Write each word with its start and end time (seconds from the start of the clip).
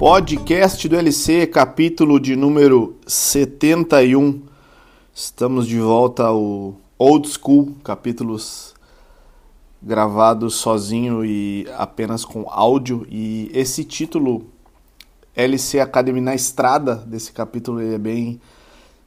Podcast 0.00 0.88
do 0.88 0.96
LC, 0.96 1.46
capítulo 1.46 2.18
de 2.18 2.34
número 2.34 2.96
71. 3.06 4.40
Estamos 5.14 5.66
de 5.66 5.78
volta 5.78 6.24
ao 6.24 6.74
Old 6.96 7.28
School, 7.28 7.76
capítulos 7.84 8.74
gravados 9.82 10.54
sozinho 10.54 11.22
e 11.22 11.66
apenas 11.76 12.24
com 12.24 12.46
áudio. 12.48 13.06
E 13.10 13.50
esse 13.52 13.84
título, 13.84 14.46
LC 15.36 15.80
Academy 15.80 16.22
na 16.22 16.34
Estrada, 16.34 16.94
desse 16.94 17.30
capítulo, 17.30 17.78
é 17.78 17.98
bem 17.98 18.40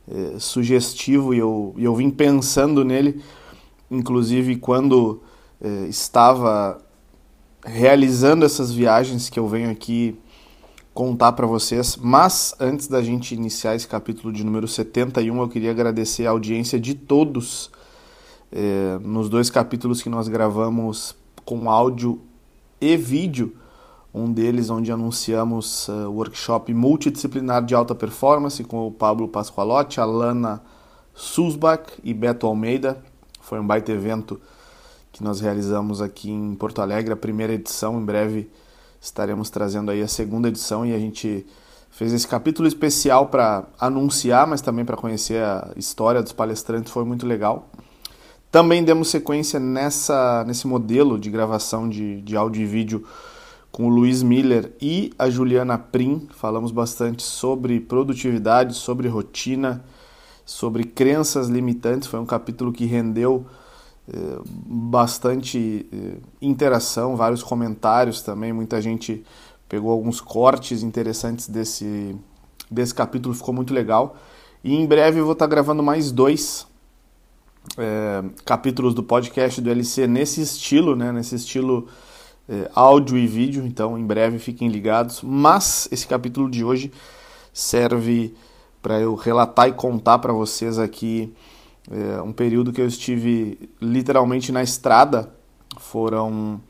é, 0.08 0.38
sugestivo 0.38 1.34
e 1.34 1.40
eu, 1.40 1.74
eu 1.76 1.96
vim 1.96 2.12
pensando 2.12 2.86
nele, 2.86 3.20
inclusive 3.90 4.58
quando 4.58 5.24
é, 5.60 5.88
estava 5.88 6.80
realizando 7.66 8.46
essas 8.46 8.72
viagens 8.72 9.28
que 9.28 9.40
eu 9.40 9.48
venho 9.48 9.72
aqui 9.72 10.20
contar 10.94 11.32
para 11.34 11.48
vocês. 11.48 11.98
Mas 11.98 12.56
antes 12.60 12.88
da 12.88 13.02
gente 13.02 13.34
iniciar 13.34 13.76
esse 13.76 13.88
capítulo 13.88 14.32
de 14.32 14.44
número 14.44 14.68
71, 14.68 15.42
eu 15.42 15.50
queria 15.50 15.72
agradecer 15.72 16.28
a 16.28 16.32
audiência 16.32 16.80
de 16.80 16.94
todos 16.94 17.72
é, 18.52 19.00
nos 19.02 19.30
dois 19.30 19.50
capítulos 19.50 20.02
que 20.02 20.10
nós 20.10 20.28
gravamos 20.28 21.16
com 21.44 21.70
áudio 21.70 22.22
e 22.80 22.96
vídeo. 22.96 23.56
Um 24.14 24.32
deles 24.32 24.70
onde 24.70 24.92
anunciamos 24.92 25.88
uh, 25.88 26.08
o 26.08 26.18
workshop 26.18 26.72
multidisciplinar 26.72 27.66
de 27.66 27.74
alta 27.74 27.96
performance 27.96 28.64
com 28.64 28.88
o 28.88 28.92
Pablo 28.92 29.28
Pasqualotti, 29.28 30.00
a 30.00 30.06
Lana 30.06 30.62
Sulzbach 31.16 31.94
e 32.04 32.14
Beto 32.14 32.46
Almeida. 32.46 33.02
Foi 33.42 33.60
um 33.60 33.66
baita 33.66 33.92
evento 33.92 34.40
que 35.12 35.24
nós 35.24 35.42
realizamos 35.42 36.00
aqui 36.00 36.30
em 36.30 36.54
Porto 36.54 36.80
Alegre, 36.80 37.12
a 37.12 37.18
primeira 37.18 37.54
edição, 37.54 38.00
em 38.00 38.06
breve 38.06 38.52
estaremos 39.04 39.50
trazendo 39.50 39.92
aí 39.92 40.02
a 40.02 40.08
segunda 40.08 40.48
edição 40.48 40.86
e 40.86 40.96
a 40.96 40.98
gente 40.98 41.46
fez 41.92 42.14
esse 42.14 42.26
capítulo 42.26 42.68
especial 42.68 43.28
para 43.28 43.66
anunciar, 43.78 44.48
mas 44.48 44.62
também 44.62 44.86
para 44.86 44.96
conhecer 44.96 45.44
a 45.44 45.72
história 45.76 46.24
dos 46.24 46.32
palestrantes, 46.32 46.92
foi 46.92 47.04
muito 47.04 47.28
legal. 47.28 47.70
Também 48.50 48.82
demos 48.82 49.10
sequência 49.10 49.60
nessa, 49.60 50.46
nesse 50.46 50.66
modelo 50.68 51.20
de 51.20 51.30
gravação 51.30 51.90
de, 51.90 52.22
de 52.22 52.38
áudio 52.38 52.62
e 52.62 52.66
vídeo 52.66 53.06
com 53.72 53.88
o 53.88 53.90
Luiz 53.90 54.24
Miller 54.24 54.72
e 54.82 55.12
a 55.20 55.30
Juliana 55.30 55.78
Prim. 55.78 56.28
Falamos 56.32 56.72
bastante 56.72 57.24
sobre 57.24 57.82
produtividade, 57.82 58.74
sobre 58.74 59.10
rotina, 59.10 59.84
sobre 60.46 60.86
crenças 60.86 61.50
limitantes. 61.50 62.08
Foi 62.08 62.20
um 62.20 62.26
capítulo 62.26 62.72
que 62.72 62.86
rendeu 62.86 63.46
bastante 64.46 65.88
é, 65.92 66.18
interação, 66.42 67.16
vários 67.16 67.42
comentários 67.42 68.22
também, 68.22 68.52
muita 68.52 68.82
gente 68.82 69.24
pegou 69.70 69.92
alguns 69.92 70.20
cortes 70.20 70.84
interessantes 70.84 71.48
desse, 71.48 72.16
desse 72.70 72.94
capítulo, 72.94 73.34
ficou 73.34 73.54
muito 73.54 73.74
legal. 73.74 74.18
E 74.64 74.76
em 74.76 74.86
breve 74.86 75.20
eu 75.20 75.24
vou 75.24 75.34
estar 75.34 75.48
gravando 75.48 75.82
mais 75.82 76.12
dois 76.12 76.68
é, 77.78 78.24
capítulos 78.46 78.94
do 78.94 79.04
podcast 79.04 79.62
do 79.62 79.70
LC 79.70 80.06
nesse 80.06 80.42
estilo, 80.42 80.96
né, 80.96 81.12
nesse 81.12 81.36
estilo 81.36 81.88
áudio 82.76 83.18
e 83.18 83.26
vídeo, 83.26 83.66
então 83.66 83.98
em 83.98 84.06
breve 84.06 84.38
fiquem 84.38 84.68
ligados. 84.68 85.22
Mas 85.24 85.88
esse 85.90 86.06
capítulo 86.06 86.50
de 86.50 86.62
hoje 86.64 86.92
serve 87.54 88.36
para 88.82 89.00
eu 89.00 89.16
relatar 89.16 89.70
e 89.70 89.72
contar 89.72 90.20
para 90.20 90.34
vocês 90.34 90.78
aqui 90.78 91.34
é, 91.92 92.22
um 92.22 92.32
período 92.32 92.72
que 92.72 92.82
eu 92.82 92.88
estive 92.88 93.70
literalmente 93.82 94.52
na 94.52 94.64
estrada. 94.64 95.30
Foram 95.80 96.62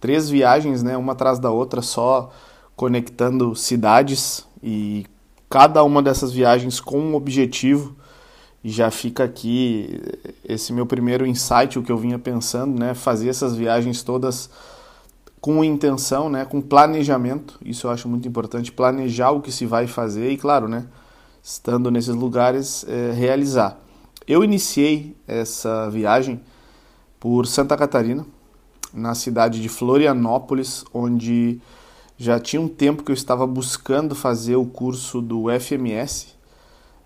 três 0.00 0.28
viagens, 0.28 0.82
né, 0.82 0.96
uma 0.96 1.12
atrás 1.12 1.38
da 1.38 1.50
outra, 1.50 1.82
só 1.82 2.30
conectando 2.74 3.54
cidades 3.54 4.46
e 4.62 5.06
cada 5.48 5.82
uma 5.82 6.02
dessas 6.02 6.32
viagens 6.32 6.80
com 6.80 6.98
um 6.98 7.14
objetivo. 7.14 7.96
E 8.62 8.70
já 8.70 8.90
fica 8.90 9.24
aqui 9.24 10.00
esse 10.44 10.72
meu 10.72 10.86
primeiro 10.86 11.24
insight, 11.24 11.78
o 11.78 11.82
que 11.82 11.92
eu 11.92 11.96
vinha 11.96 12.18
pensando, 12.18 12.78
né, 12.78 12.94
fazer 12.94 13.28
essas 13.28 13.54
viagens 13.54 14.02
todas 14.02 14.50
com 15.40 15.62
intenção, 15.62 16.28
né, 16.28 16.44
com 16.44 16.60
planejamento. 16.60 17.58
Isso 17.64 17.86
eu 17.86 17.90
acho 17.92 18.08
muito 18.08 18.26
importante, 18.26 18.72
planejar 18.72 19.30
o 19.30 19.40
que 19.40 19.52
se 19.52 19.64
vai 19.64 19.86
fazer 19.86 20.30
e, 20.30 20.36
claro, 20.36 20.66
né, 20.66 20.86
estando 21.40 21.90
nesses 21.90 22.14
lugares, 22.14 22.84
é, 22.88 23.12
realizar. 23.12 23.78
Eu 24.26 24.42
iniciei 24.42 25.16
essa 25.24 25.88
viagem 25.88 26.40
por 27.20 27.46
Santa 27.46 27.76
Catarina, 27.76 28.26
na 28.92 29.14
cidade 29.14 29.62
de 29.62 29.68
Florianópolis, 29.68 30.84
onde 30.92 31.60
já 32.18 32.40
tinha 32.40 32.60
um 32.60 32.66
tempo 32.66 33.04
que 33.04 33.12
eu 33.12 33.14
estava 33.14 33.46
buscando 33.46 34.16
fazer 34.16 34.56
o 34.56 34.66
curso 34.66 35.22
do 35.22 35.44
FMS, 35.60 36.34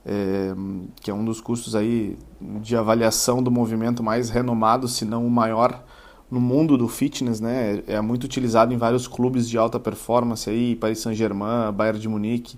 é, 0.06 0.54
que 1.02 1.10
é 1.10 1.14
um 1.14 1.22
dos 1.22 1.42
cursos 1.42 1.74
aí 1.74 2.16
de 2.40 2.74
avaliação 2.74 3.42
do 3.42 3.50
movimento 3.50 4.02
mais 4.02 4.30
renomado, 4.30 4.88
se 4.88 5.04
não 5.04 5.26
o 5.26 5.30
maior 5.30 5.84
no 6.30 6.40
mundo 6.40 6.78
do 6.78 6.88
fitness, 6.88 7.38
né? 7.38 7.82
É, 7.86 7.96
é 7.96 8.00
muito 8.00 8.24
utilizado 8.24 8.72
em 8.72 8.78
vários 8.78 9.06
clubes 9.06 9.46
de 9.46 9.58
alta 9.58 9.78
performance 9.78 10.48
aí, 10.48 10.74
Paris 10.74 11.00
Saint-Germain, 11.00 11.70
Bayern 11.70 12.00
de 12.00 12.08
Munique, 12.08 12.56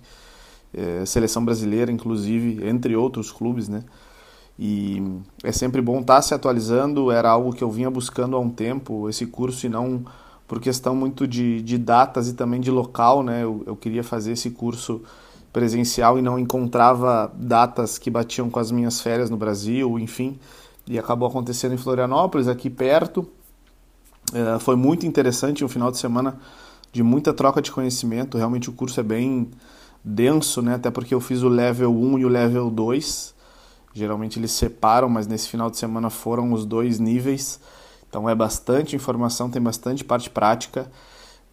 é, 0.73 1.05
seleção 1.05 1.45
brasileira, 1.45 1.91
inclusive, 1.91 2.65
entre 2.69 2.95
outros 2.95 3.33
clubes, 3.33 3.69
né? 3.69 3.83
E 4.65 5.03
é 5.43 5.51
sempre 5.51 5.83
bom 5.83 5.99
estar 5.99 6.15
tá 6.15 6.23
se 6.23 6.33
atualizando, 6.33 7.11
era 7.11 7.29
algo 7.29 7.53
que 7.53 7.65
eu 7.65 7.69
vinha 7.69 7.91
buscando 7.91 8.37
há 8.37 8.39
um 8.39 8.49
tempo, 8.49 9.09
esse 9.09 9.27
curso, 9.27 9.67
e 9.67 9.69
não 9.69 10.05
por 10.47 10.61
questão 10.61 10.95
muito 10.95 11.27
de, 11.27 11.61
de 11.63 11.77
datas 11.77 12.29
e 12.29 12.33
também 12.33 12.61
de 12.61 12.71
local, 12.71 13.25
né? 13.25 13.43
Eu, 13.43 13.65
eu 13.67 13.75
queria 13.75 14.05
fazer 14.05 14.31
esse 14.31 14.51
curso 14.51 15.03
presencial 15.53 16.17
e 16.17 16.23
não 16.23 16.39
encontrava 16.39 17.33
datas 17.35 17.99
que 17.99 18.09
batiam 18.09 18.49
com 18.49 18.61
as 18.61 18.71
minhas 18.71 19.01
férias 19.01 19.29
no 19.29 19.37
Brasil, 19.37 19.99
enfim, 19.99 20.39
e 20.87 20.97
acabou 20.97 21.27
acontecendo 21.27 21.75
em 21.75 21.77
Florianópolis, 21.79 22.47
aqui 22.47 22.71
perto. 22.71 23.27
É, 24.33 24.61
foi 24.61 24.77
muito 24.77 25.05
interessante, 25.05 25.65
um 25.65 25.69
final 25.69 25.91
de 25.91 25.99
semana 25.99 26.39
de 26.93 27.03
muita 27.03 27.33
troca 27.33 27.61
de 27.61 27.73
conhecimento, 27.73 28.39
realmente 28.39 28.71
o 28.71 28.73
curso 28.73 29.01
é 29.01 29.03
bem 29.03 29.51
denso, 30.05 30.63
né? 30.63 30.77
Até 30.77 30.89
porque 30.89 31.13
eu 31.13 31.21
fiz 31.21 31.43
o 31.43 31.49
level 31.49 31.93
1 31.93 32.21
e 32.21 32.25
o 32.25 32.29
level 32.29 32.71
2, 32.71 33.42
Geralmente 33.95 34.39
eles 34.39 34.53
separam, 34.53 35.09
mas 35.09 35.27
nesse 35.27 35.49
final 35.49 35.71
de 35.71 35.77
semana 35.77 36.09
foram 36.11 36.53
os 36.53 36.65
dois 36.65 36.99
níveis. 36.99 37.61
Então 38.09 38.29
é 38.29 38.35
bastante 38.35 38.97
informação, 38.97 39.51
tem 39.51 39.61
bastante 39.61 40.05
parte 40.05 40.31
prática. 40.31 40.91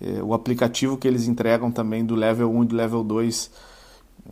É, 0.02 0.24
o 0.24 0.34
aplicativo 0.34 0.98
que 0.98 1.08
eles 1.08 1.28
entregam 1.28 1.72
também 1.72 2.06
do 2.06 2.16
level 2.16 2.52
1 2.52 2.64
e 2.64 2.68
do 2.68 2.76
level 2.76 3.04
2, 3.04 3.52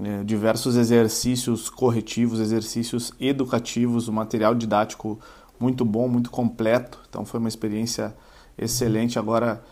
é, 0.04 0.24
diversos 0.24 0.76
exercícios 0.76 1.70
corretivos, 1.70 2.40
exercícios 2.40 3.12
educativos, 3.20 4.08
o 4.08 4.14
material 4.14 4.56
didático 4.56 5.20
muito 5.60 5.84
bom, 5.84 6.08
muito 6.08 6.30
completo. 6.30 7.00
Então 7.10 7.26
foi 7.26 7.40
uma 7.40 7.50
experiência 7.50 8.16
excelente. 8.58 9.20
Agora 9.20 9.64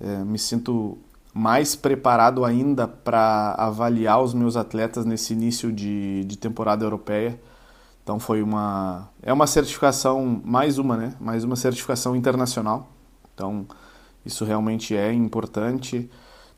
é, 0.00 0.24
me 0.24 0.38
sinto 0.38 0.98
mais 1.32 1.74
preparado 1.74 2.44
ainda 2.44 2.86
para 2.86 3.54
avaliar 3.58 4.22
os 4.22 4.32
meus 4.34 4.56
atletas 4.56 5.04
nesse 5.04 5.32
início 5.32 5.72
de, 5.72 6.24
de 6.24 6.38
temporada 6.38 6.84
europeia. 6.84 7.38
Então 8.04 8.20
foi 8.20 8.42
uma 8.42 9.08
é 9.22 9.32
uma 9.32 9.46
certificação 9.46 10.42
mais 10.44 10.76
uma, 10.76 10.94
né? 10.94 11.14
Mais 11.18 11.42
uma 11.42 11.56
certificação 11.56 12.14
internacional. 12.14 12.90
Então 13.34 13.66
isso 14.24 14.44
realmente 14.44 14.94
é 14.94 15.10
importante. 15.10 16.10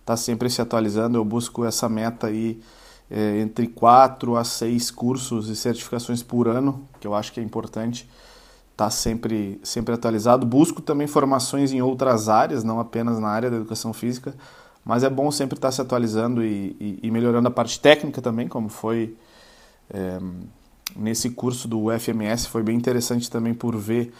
Tá 0.04 0.16
sempre 0.16 0.50
se 0.50 0.60
atualizando. 0.60 1.16
Eu 1.16 1.24
busco 1.24 1.64
essa 1.64 1.88
meta 1.88 2.26
aí 2.26 2.60
é, 3.08 3.38
entre 3.40 3.68
quatro 3.68 4.36
a 4.36 4.42
seis 4.42 4.90
cursos 4.90 5.48
e 5.48 5.54
certificações 5.54 6.20
por 6.20 6.48
ano, 6.48 6.84
que 7.00 7.06
eu 7.06 7.14
acho 7.14 7.32
que 7.32 7.38
é 7.38 7.42
importante. 7.44 8.10
Tá 8.76 8.90
sempre 8.90 9.60
sempre 9.62 9.94
atualizado. 9.94 10.44
Busco 10.44 10.82
também 10.82 11.06
formações 11.06 11.72
em 11.72 11.80
outras 11.80 12.28
áreas, 12.28 12.64
não 12.64 12.80
apenas 12.80 13.20
na 13.20 13.28
área 13.28 13.50
da 13.50 13.56
educação 13.56 13.92
física, 13.92 14.34
mas 14.84 15.04
é 15.04 15.10
bom 15.10 15.30
sempre 15.30 15.56
estar 15.56 15.68
tá 15.68 15.72
se 15.72 15.80
atualizando 15.80 16.44
e, 16.44 16.76
e, 16.80 16.98
e 17.04 17.10
melhorando 17.10 17.46
a 17.46 17.52
parte 17.52 17.78
técnica 17.78 18.20
também, 18.20 18.48
como 18.48 18.68
foi 18.68 19.16
é, 19.90 20.18
nesse 20.94 21.30
curso 21.30 21.66
do 21.66 21.86
FMS 21.98 22.46
foi 22.46 22.62
bem 22.62 22.76
interessante 22.76 23.30
também 23.30 23.54
por 23.54 23.76
ver 23.76 24.12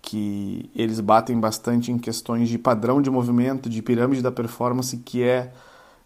que 0.00 0.70
eles 0.74 1.00
batem 1.00 1.38
bastante 1.38 1.92
em 1.92 1.98
questões 1.98 2.48
de 2.48 2.58
padrão 2.58 3.02
de 3.02 3.10
movimento, 3.10 3.68
de 3.68 3.82
pirâmide 3.82 4.22
da 4.22 4.30
performance, 4.30 4.96
que 4.96 5.22
é, 5.22 5.52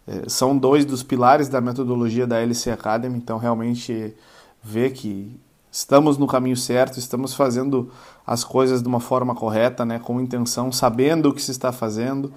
é 0.07 0.27
são 0.27 0.57
dois 0.57 0.85
dos 0.85 1.03
pilares 1.03 1.47
da 1.47 1.61
metodologia 1.61 2.27
da 2.27 2.41
LC 2.41 2.71
Academy, 2.71 3.17
então 3.17 3.37
realmente 3.37 4.13
ver 4.61 4.91
que 4.91 5.39
estamos 5.71 6.17
no 6.17 6.27
caminho 6.27 6.57
certo, 6.57 6.99
estamos 6.99 7.33
fazendo 7.33 7.91
as 8.25 8.43
coisas 8.43 8.81
de 8.81 8.87
uma 8.87 8.99
forma 8.99 9.33
correta, 9.33 9.85
né, 9.85 9.99
com 9.99 10.19
intenção, 10.21 10.71
sabendo 10.71 11.29
o 11.29 11.33
que 11.33 11.41
se 11.41 11.51
está 11.51 11.71
fazendo. 11.71 12.31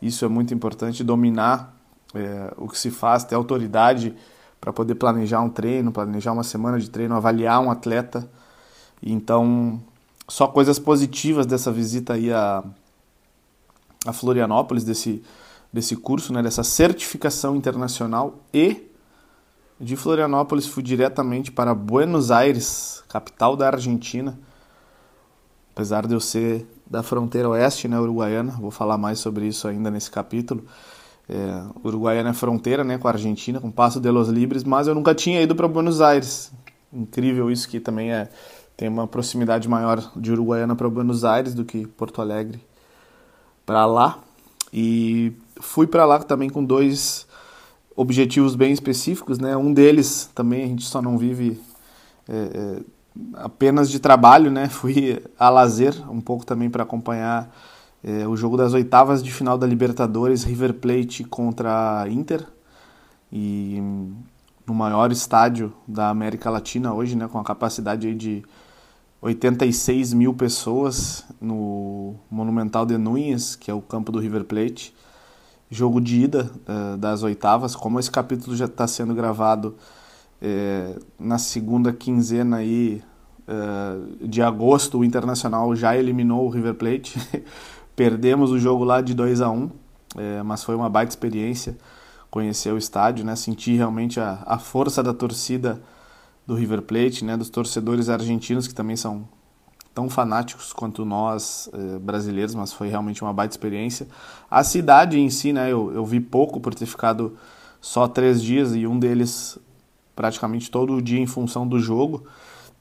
Isso 0.00 0.24
é 0.24 0.28
muito 0.28 0.52
importante, 0.52 1.04
dominar 1.04 1.76
é, 2.14 2.52
o 2.56 2.68
que 2.68 2.78
se 2.78 2.90
faz, 2.90 3.24
ter 3.24 3.34
autoridade 3.34 4.14
para 4.62 4.72
poder 4.72 4.94
planejar 4.94 5.42
um 5.42 5.50
treino, 5.50 5.92
planejar 5.92 6.32
uma 6.32 6.44
semana 6.44 6.78
de 6.78 6.88
treino, 6.88 7.16
avaliar 7.16 7.60
um 7.60 7.70
atleta. 7.70 8.26
Então, 9.02 9.82
só 10.26 10.46
coisas 10.46 10.78
positivas 10.78 11.44
dessa 11.44 11.70
visita 11.70 12.14
aí 12.14 12.32
a, 12.32 12.64
a 14.06 14.12
Florianópolis, 14.14 14.84
desse 14.84 15.22
desse 15.72 15.96
curso, 15.96 16.32
né, 16.32 16.42
dessa 16.42 16.62
certificação 16.62 17.56
internacional 17.56 18.40
e 18.52 18.90
de 19.80 19.96
Florianópolis 19.96 20.66
fui 20.66 20.82
diretamente 20.82 21.50
para 21.50 21.74
Buenos 21.74 22.30
Aires, 22.30 23.02
capital 23.08 23.56
da 23.56 23.68
Argentina. 23.68 24.38
Apesar 25.72 26.06
de 26.06 26.12
eu 26.12 26.20
ser 26.20 26.66
da 26.86 27.02
fronteira 27.02 27.48
oeste, 27.48 27.88
né, 27.88 27.98
uruguaiana, 27.98 28.52
vou 28.60 28.70
falar 28.70 28.98
mais 28.98 29.18
sobre 29.18 29.46
isso 29.46 29.66
ainda 29.66 29.90
nesse 29.90 30.10
capítulo. 30.10 30.62
É, 31.28 31.62
Uruguaiana 31.84 32.30
é 32.30 32.32
fronteira, 32.32 32.84
né, 32.84 32.98
com 32.98 33.08
a 33.08 33.12
Argentina, 33.12 33.60
com 33.60 33.70
Passo 33.70 34.00
de 34.00 34.10
los 34.10 34.28
Libres, 34.28 34.64
mas 34.64 34.86
eu 34.86 34.94
nunca 34.94 35.14
tinha 35.14 35.40
ido 35.40 35.54
para 35.54 35.68
Buenos 35.68 36.00
Aires. 36.00 36.52
Incrível 36.92 37.50
isso 37.50 37.68
que 37.68 37.80
também 37.80 38.12
é 38.12 38.28
tem 38.76 38.88
uma 38.88 39.06
proximidade 39.06 39.68
maior 39.68 40.10
de 40.16 40.32
Uruguaiana 40.32 40.74
para 40.74 40.88
Buenos 40.88 41.24
Aires 41.24 41.54
do 41.54 41.64
que 41.64 41.86
Porto 41.86 42.20
Alegre 42.20 42.60
para 43.64 43.86
lá. 43.86 44.18
E 44.72 45.32
fui 45.60 45.86
para 45.86 46.04
lá 46.04 46.18
também 46.18 46.48
com 46.48 46.64
dois 46.64 47.26
objetivos 47.94 48.54
bem 48.54 48.72
específicos, 48.72 49.38
né? 49.38 49.56
Um 49.56 49.72
deles 49.72 50.30
também 50.34 50.64
a 50.64 50.66
gente 50.66 50.84
só 50.84 51.02
não 51.02 51.18
vive 51.18 51.60
é, 52.28 52.34
é, 52.34 52.80
apenas 53.34 53.90
de 53.90 54.00
trabalho, 54.00 54.50
né? 54.50 54.68
Fui 54.70 55.22
a 55.38 55.48
lazer 55.50 55.94
um 56.10 56.20
pouco 56.20 56.46
também 56.46 56.70
para 56.70 56.82
acompanhar 56.82 57.54
é, 58.04 58.26
o 58.26 58.36
jogo 58.36 58.56
das 58.56 58.74
oitavas 58.74 59.22
de 59.22 59.32
final 59.32 59.56
da 59.56 59.66
Libertadores, 59.66 60.42
River 60.42 60.74
Plate 60.74 61.24
contra 61.24 62.04
Inter 62.08 62.44
e 63.32 63.80
no 64.66 64.74
maior 64.74 65.12
estádio 65.12 65.72
da 65.86 66.08
América 66.08 66.50
Latina 66.50 66.92
hoje, 66.92 67.16
né? 67.16 67.28
Com 67.28 67.38
a 67.38 67.44
capacidade 67.44 68.14
de 68.14 68.42
86 69.20 70.12
mil 70.12 70.34
pessoas 70.34 71.24
no 71.40 72.16
Monumental 72.30 72.84
de 72.84 72.98
Núñez, 72.98 73.54
que 73.54 73.70
é 73.70 73.74
o 73.74 73.80
campo 73.80 74.10
do 74.10 74.18
River 74.18 74.44
Plate. 74.44 74.94
Jogo 75.70 76.00
de 76.00 76.22
ida 76.22 76.50
uh, 76.68 76.96
das 76.96 77.22
oitavas. 77.22 77.74
Como 77.76 77.98
esse 77.98 78.10
capítulo 78.10 78.54
já 78.56 78.66
está 78.66 78.86
sendo 78.86 79.14
gravado 79.14 79.76
é, 80.40 80.98
na 81.18 81.38
segunda 81.38 81.92
quinzena 81.92 82.56
aí, 82.56 83.02
uh, 83.48 84.26
de 84.26 84.42
agosto, 84.42 84.98
o 84.98 85.04
Internacional 85.04 85.74
já 85.76 85.96
eliminou 85.96 86.44
o 86.44 86.50
River 86.50 86.74
Plate. 86.74 87.16
Perdemos 87.94 88.50
o 88.50 88.58
jogo 88.58 88.84
lá 88.84 89.00
de 89.00 89.14
2 89.14 89.40
a 89.40 89.50
1 89.50 89.70
é, 90.16 90.42
mas 90.42 90.62
foi 90.62 90.74
uma 90.74 90.90
baita 90.90 91.10
experiência 91.10 91.76
conhecer 92.30 92.72
o 92.72 92.78
estádio, 92.78 93.24
né? 93.24 93.36
sentir 93.36 93.76
realmente 93.76 94.18
a, 94.18 94.42
a 94.46 94.58
força 94.58 95.02
da 95.02 95.12
torcida 95.12 95.82
do 96.46 96.54
River 96.54 96.82
Plate, 96.82 97.24
né, 97.24 97.36
dos 97.36 97.48
torcedores 97.48 98.08
argentinos 98.08 98.66
que 98.66 98.74
também 98.74 98.96
são 98.96 99.28
tão 99.94 100.08
fanáticos 100.08 100.72
quanto 100.72 101.04
nós 101.04 101.70
eh, 101.72 101.98
brasileiros, 101.98 102.54
mas 102.54 102.72
foi 102.72 102.88
realmente 102.88 103.22
uma 103.22 103.32
baita 103.32 103.52
experiência. 103.52 104.08
A 104.50 104.64
cidade 104.64 105.20
em 105.20 105.30
si, 105.30 105.52
né, 105.52 105.70
eu, 105.70 105.92
eu 105.92 106.04
vi 106.04 106.18
pouco 106.18 106.58
por 106.58 106.74
ter 106.74 106.86
ficado 106.86 107.36
só 107.80 108.08
três 108.08 108.42
dias 108.42 108.74
e 108.74 108.86
um 108.86 108.98
deles 108.98 109.58
praticamente 110.16 110.70
todo 110.70 110.94
o 110.94 111.02
dia 111.02 111.20
em 111.20 111.26
função 111.26 111.66
do 111.66 111.78
jogo. 111.78 112.24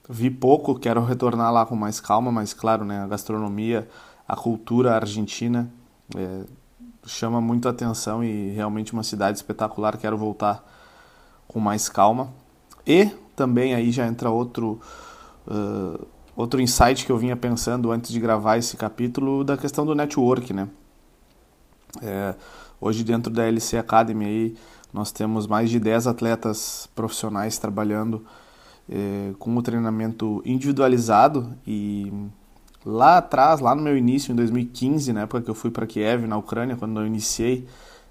Vi 0.10 0.31
pouco, 0.31 0.74
quero 0.74 1.04
retornar 1.04 1.52
lá 1.52 1.66
com 1.66 1.75
mais 1.75 2.00
calma, 2.00 2.31
mas 2.31 2.54
claro, 2.54 2.84
né, 2.86 3.04
a 3.04 3.08
gastronomia, 3.08 3.88
a 4.31 4.36
cultura 4.38 4.95
argentina 4.95 5.69
é, 6.16 6.44
chama 7.06 7.42
muito 7.42 7.68
atenção 7.68 8.24
e 8.24 8.51
realmente 8.51 8.94
uma 8.94 9.04
cidade 9.04 9.38
espetacular. 9.38 9.98
Quero 9.98 10.18
voltar 10.18 10.63
com 11.50 11.60
mais 11.60 11.89
calma. 11.89 12.30
E 12.88 13.07
também 13.36 13.75
aí 13.75 13.92
já 13.92 14.07
entra 14.07 14.30
outro, 14.30 14.80
uh, 15.45 16.07
outro 16.33 16.62
insight 16.62 17.06
que 17.06 17.12
eu 17.12 17.18
vinha 17.18 17.36
pensando 17.36 17.92
antes 17.92 18.10
de 18.10 18.22
gravar 18.22 18.56
esse 18.56 18.78
capítulo 18.78 19.44
da 19.44 19.57
questão 19.57 19.86
do 19.86 19.94
network, 19.94 20.54
né? 20.54 20.69
É, 22.01 22.34
hoje 22.80 23.04
dentro 23.04 23.34
da 23.34 23.44
LC 23.44 23.80
Academy 23.80 24.24
aí, 24.24 24.56
nós 24.94 25.12
temos 25.12 25.45
mais 25.45 25.69
de 25.69 25.77
10 25.77 26.07
atletas 26.07 26.89
profissionais 26.95 27.57
trabalhando 27.57 28.25
é, 28.89 29.34
com 29.38 29.54
o 29.57 29.62
treinamento 29.62 30.42
individualizado 30.45 31.54
e 31.68 32.10
lá 32.86 33.18
atrás, 33.18 33.60
lá 33.60 33.75
no 33.75 33.81
meu 33.81 33.98
início, 33.98 34.31
em 34.31 34.36
2015, 34.36 35.13
na 35.13 35.22
época 35.22 35.42
que 35.42 35.50
eu 35.50 35.56
fui 35.56 35.69
para 35.69 35.86
Kiev, 35.86 36.28
na 36.28 36.38
Ucrânia, 36.38 36.75
quando 36.75 37.00
eu 37.00 37.07
iniciei 37.07 37.68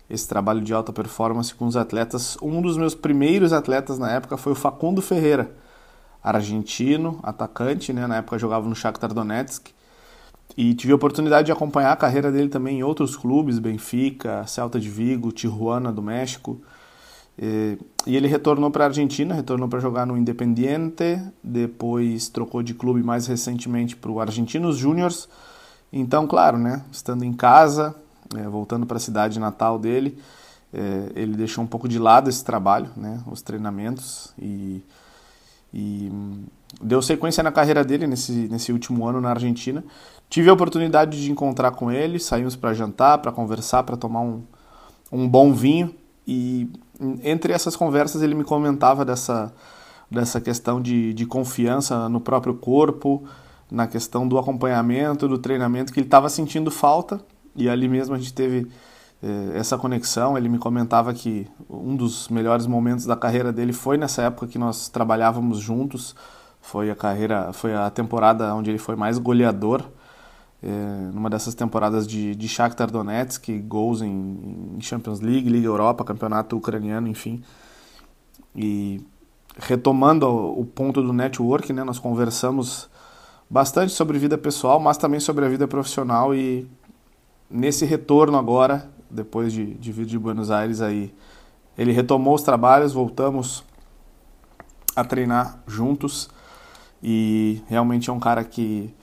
esse 0.09 0.29
trabalho 0.29 0.61
de 0.61 0.75
alta 0.75 0.93
performance 0.93 1.55
com 1.55 1.67
os 1.67 1.77
atletas. 1.77 2.37
Um 2.43 2.61
dos 2.61 2.77
meus 2.77 2.95
primeiros 2.95 3.53
atletas 3.53 3.99
na 3.99 4.11
época 4.11 4.37
foi 4.37 4.53
o 4.53 4.57
Facundo 4.57 5.01
Ferreira, 5.01 5.53
argentino, 6.23 7.21
atacante, 7.23 7.93
né? 7.93 8.07
na 8.07 8.17
época 8.17 8.39
jogava 8.39 8.69
no 8.69 8.75
Shakhtar 8.75 9.15
Donetsk. 9.15 9.69
E 10.57 10.75
tive 10.75 10.93
a 10.93 10.97
oportunidade 10.97 11.47
de 11.47 11.53
acompanhar 11.53 11.93
a 11.93 11.97
carreira 11.97 12.33
dele 12.33 12.49
também 12.49 12.81
em 12.81 12.83
outros 12.83 13.17
clubes, 13.17 13.61
Benfica, 13.61 14.45
Celta 14.49 14.81
de 14.81 14.91
Vigo, 14.91 15.31
Tijuana 15.31 15.93
do 15.93 16.03
México. 16.03 16.61
E, 17.43 17.79
ele 18.07 18.29
retornou 18.29 18.71
para 18.71 18.85
a 18.85 18.89
Argentina, 18.89 19.35
retornou 19.35 19.67
para 19.67 19.81
jogar 19.81 20.07
no 20.07 20.17
Independiente, 20.17 21.19
depois 21.43 22.29
trocou 22.29 22.63
de 22.63 22.75
clube 22.75 23.03
mais 23.03 23.27
recentemente 23.27 23.97
para 23.97 24.11
o 24.11 24.21
Argentinos 24.21 24.77
Júniors. 24.77 25.27
Então, 25.91 26.27
claro, 26.27 26.59
né, 26.59 26.85
estando 26.93 27.25
em 27.25 27.33
casa, 27.33 27.95
é, 28.37 28.43
voltando 28.43 28.85
para 28.85 28.99
a 28.99 29.01
cidade 29.01 29.41
natal 29.41 29.79
dele, 29.79 30.19
é, 30.73 31.13
ele 31.17 31.35
deixou 31.35 31.65
um 31.65 31.67
pouco 31.67 31.89
de 31.89 31.99
lado 31.99 32.29
esse 32.29 32.45
trabalho, 32.45 32.91
né, 32.95 33.21
os 33.27 33.41
treinamentos, 33.41 34.33
e, 34.39 34.83
e 35.73 36.13
deu 36.81 37.01
sequência 37.01 37.43
na 37.43 37.51
carreira 37.51 37.83
dele 37.83 38.07
nesse, 38.07 38.33
nesse 38.33 38.71
último 38.71 39.07
ano 39.07 39.21
na 39.21 39.31
Argentina. 39.31 39.83
Tive 40.29 40.51
a 40.51 40.53
oportunidade 40.53 41.23
de 41.23 41.31
encontrar 41.31 41.73
com 41.73 41.91
ele, 41.91 42.19
saímos 42.19 42.55
para 42.55 42.75
jantar, 42.75 43.19
para 43.19 43.33
conversar, 43.33 43.83
para 43.83 43.97
tomar 43.97 44.21
um, 44.21 44.43
um 45.11 45.29
bom 45.29 45.53
vinho, 45.53 45.95
e 46.31 46.71
entre 47.25 47.53
essas 47.53 47.75
conversas 47.75 48.23
ele 48.23 48.37
me 48.37 48.45
comentava 48.45 49.05
dessa, 49.05 49.53
dessa 50.09 50.41
questão 50.41 50.81
de, 50.81 51.13
de 51.13 51.27
confiança 51.27 52.09
no 52.09 52.21
próprio 52.21 52.55
corpo, 52.55 53.25
na 53.69 53.89
questão 53.89 54.29
do 54.29 54.39
acompanhamento, 54.39 55.27
do 55.27 55.39
treinamento, 55.39 55.93
que 55.93 55.99
ele 55.99 56.07
estava 56.07 56.29
sentindo 56.29 56.71
falta 56.71 57.21
e 57.57 57.69
ali 57.69 57.89
mesmo 57.89 58.15
a 58.15 58.19
gente 58.19 58.33
teve 58.33 58.69
eh, 59.21 59.53
essa 59.55 59.77
conexão. 59.77 60.39
Ele 60.39 60.49
me 60.49 60.59
comentava 60.59 61.13
que 61.13 61.49
um 61.69 61.97
dos 61.97 62.29
melhores 62.29 62.65
momentos 62.65 63.05
da 63.07 63.17
carreira 63.17 63.53
dele 63.53 63.73
foi 63.73 63.97
nessa 63.97 64.23
época 64.23 64.47
que 64.47 64.59
nós 64.59 64.89
trabalhávamos 64.89 65.59
juntos. 65.59 66.15
Foi 66.61 66.93
a 66.93 66.95
carreira, 66.95 67.53
foi 67.53 67.75
a 67.75 67.91
temporada 67.91 68.55
onde 68.55 68.71
ele 68.71 68.79
foi 68.79 68.95
mais 68.95 69.19
goleador. 69.19 69.83
Eh, 70.63 71.11
numa 71.15 71.31
dessas 71.31 71.55
temporadas 71.55 72.07
de, 72.07 72.35
de 72.35 72.49
Shakhtar 72.49 72.91
Donetsk, 72.91 73.49
gols 73.67 74.03
em, 74.03 74.75
em 74.77 74.81
Champions 74.81 75.21
League, 75.21 75.49
Liga 75.49 75.67
Europa, 75.67 76.05
campeonato 76.05 76.57
ucraniano, 76.57 77.09
enfim. 77.09 77.43
E 78.55 79.03
retomando 79.57 80.27
o 80.29 80.65
ponto 80.65 81.03
do 81.03 81.13
network, 81.13 81.73
né, 81.73 81.83
nós 81.83 81.99
conversamos 81.99 82.91
bastante 83.49 83.93
sobre 83.93 84.19
vida 84.19 84.37
pessoal, 84.37 84.79
mas 84.79 84.99
também 84.99 85.19
sobre 85.19 85.45
a 85.45 85.49
vida 85.49 85.67
profissional 85.67 86.35
e 86.35 86.69
nesse 87.49 87.85
retorno 87.85 88.37
agora, 88.39 88.89
depois 89.11 89.53
de, 89.53 89.75
de 89.75 89.91
vir 89.91 90.07
de 90.07 90.19
Buenos 90.19 90.51
Aires 90.51 90.81
aí, 90.81 91.13
ele 91.77 91.91
retomou 91.91 92.35
os 92.35 92.43
trabalhos, 92.43 92.93
voltamos 92.93 93.65
a 94.95 95.03
treinar 95.05 95.63
juntos 95.67 96.29
e 97.03 97.63
realmente 97.67 98.11
é 98.11 98.13
um 98.13 98.21
cara 98.21 98.45
que 98.45 98.95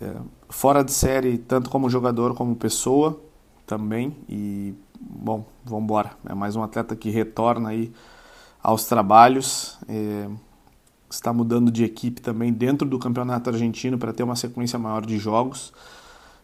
é, 0.00 0.14
fora 0.48 0.84
de 0.84 0.92
série 0.92 1.38
tanto 1.38 1.70
como 1.70 1.88
jogador 1.88 2.34
como 2.34 2.54
pessoa 2.54 3.18
também 3.66 4.14
e 4.28 4.74
bom 5.00 5.44
vamos 5.64 5.84
embora 5.84 6.12
é 6.28 6.34
mais 6.34 6.56
um 6.56 6.62
atleta 6.62 6.94
que 6.94 7.08
retorna 7.08 7.70
aí 7.70 7.92
aos 8.62 8.84
trabalhos 8.84 9.78
é, 9.88 10.28
está 11.10 11.32
mudando 11.32 11.70
de 11.70 11.84
equipe 11.84 12.20
também 12.20 12.52
dentro 12.52 12.86
do 12.86 12.98
campeonato 12.98 13.48
argentino 13.50 13.96
para 13.96 14.12
ter 14.12 14.22
uma 14.22 14.36
sequência 14.36 14.78
maior 14.78 15.04
de 15.06 15.18
jogos 15.18 15.72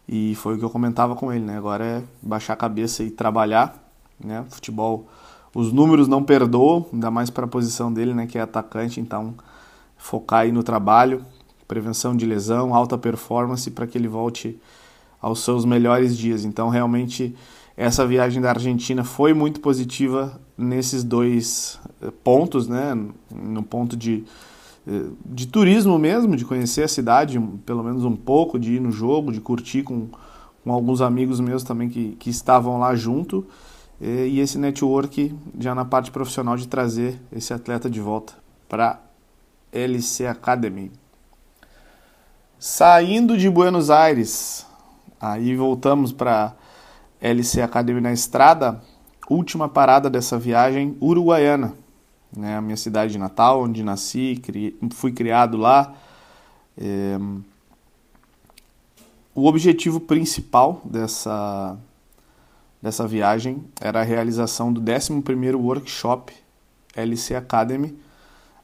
e 0.07 0.35
foi 0.35 0.55
o 0.55 0.57
que 0.57 0.63
eu 0.63 0.69
comentava 0.69 1.15
com 1.15 1.33
ele, 1.33 1.43
né? 1.43 1.57
Agora 1.57 1.83
é 1.83 2.03
baixar 2.21 2.53
a 2.53 2.55
cabeça 2.55 3.03
e 3.03 3.11
trabalhar, 3.11 3.75
né? 4.17 4.45
Futebol, 4.49 5.05
os 5.53 5.73
números 5.73 6.07
não 6.07 6.23
perdoam, 6.23 6.85
ainda 6.93 7.11
mais 7.11 7.29
para 7.29 7.43
a 7.43 7.47
posição 7.47 7.91
dele, 7.91 8.13
né? 8.13 8.25
Que 8.25 8.37
é 8.37 8.41
atacante, 8.41 9.01
então 9.01 9.35
focar 9.97 10.41
aí 10.41 10.51
no 10.51 10.63
trabalho, 10.63 11.25
prevenção 11.67 12.15
de 12.15 12.25
lesão, 12.25 12.73
alta 12.73 12.97
performance 12.97 13.69
para 13.71 13.85
que 13.85 13.97
ele 13.97 14.07
volte 14.07 14.59
aos 15.21 15.43
seus 15.43 15.65
melhores 15.65 16.17
dias. 16.17 16.45
Então, 16.45 16.69
realmente, 16.69 17.35
essa 17.75 18.05
viagem 18.05 18.41
da 18.41 18.49
Argentina 18.49 19.03
foi 19.03 19.33
muito 19.33 19.59
positiva 19.59 20.39
nesses 20.57 21.03
dois 21.03 21.79
eh, 22.01 22.11
pontos, 22.23 22.67
né? 22.67 22.97
No 23.31 23.63
ponto 23.63 23.95
de 23.97 24.25
de 25.25 25.47
turismo 25.47 25.99
mesmo, 25.99 26.35
de 26.35 26.45
conhecer 26.45 26.83
a 26.83 26.87
cidade 26.87 27.39
pelo 27.65 27.83
menos 27.83 28.05
um 28.05 28.15
pouco, 28.15 28.57
de 28.57 28.75
ir 28.75 28.79
no 28.79 28.91
jogo, 28.91 29.33
de 29.33 29.41
curtir 29.41 29.83
com, 29.83 30.07
com 30.63 30.71
alguns 30.71 31.01
amigos 31.01 31.39
meus 31.39 31.63
também 31.63 31.89
que, 31.89 32.15
que 32.17 32.29
estavam 32.29 32.79
lá 32.79 32.95
junto. 32.95 33.45
E 33.99 34.39
esse 34.39 34.57
network 34.57 35.35
já 35.59 35.75
na 35.75 35.83
parte 35.83 36.11
profissional 36.11 36.55
de 36.55 36.67
trazer 36.67 37.19
esse 37.31 37.53
atleta 37.53 37.89
de 37.89 37.99
volta 37.99 38.33
para 38.69 39.01
LC 39.73 40.27
Academy. 40.27 40.91
Saindo 42.59 43.37
de 43.37 43.47
Buenos 43.47 43.91
Aires, 43.91 44.65
aí 45.21 45.55
voltamos 45.55 46.11
para 46.11 46.55
LC 47.21 47.61
Academy 47.61 48.01
na 48.01 48.11
estrada, 48.11 48.81
última 49.29 49.69
parada 49.69 50.09
dessa 50.09 50.39
viagem, 50.39 50.97
Uruguaiana, 50.99 51.75
né, 52.35 52.57
a 52.57 52.61
minha 52.61 52.75
cidade 52.75 53.11
de 53.11 53.19
natal, 53.19 53.61
onde 53.61 53.83
nasci, 53.83 54.41
cri... 54.41 54.75
fui 54.91 55.11
criado 55.11 55.55
lá. 55.55 55.93
É... 56.75 57.19
O 59.35 59.45
objetivo 59.45 59.99
principal 59.99 60.81
dessa, 60.83 61.77
dessa 62.81 63.07
viagem 63.07 63.63
era 63.79 64.01
a 64.01 64.03
realização 64.03 64.73
do 64.73 64.81
11º 64.81 65.55
Workshop 65.55 66.33
LC 66.95 67.35
Academy, 67.35 67.95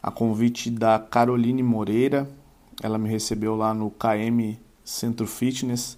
a 0.02 0.10
convite 0.10 0.72
da 0.72 0.98
Caroline 0.98 1.62
Moreira. 1.62 2.28
Ela 2.82 2.98
me 2.98 3.10
recebeu 3.10 3.56
lá 3.56 3.74
no 3.74 3.92
KM 3.92 4.60
Centro 4.84 5.28
Fitness. 5.28 5.98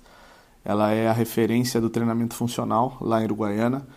Ela 0.63 0.91
é 0.91 1.07
a 1.07 1.13
referência 1.13 1.79
do 1.79 1.89
treinamento 1.89 2.35
funcional 2.35 2.97
lá 2.99 3.21
em 3.21 3.25
Uruguaiana. 3.25 3.87